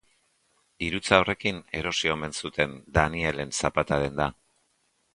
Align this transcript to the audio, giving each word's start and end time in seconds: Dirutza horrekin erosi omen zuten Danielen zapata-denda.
Dirutza 0.83 1.19
horrekin 1.25 1.59
erosi 1.81 2.13
omen 2.15 2.35
zuten 2.41 2.75
Danielen 2.99 3.57
zapata-denda. 3.63 4.33